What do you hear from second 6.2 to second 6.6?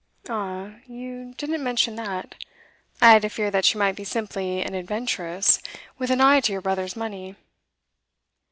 to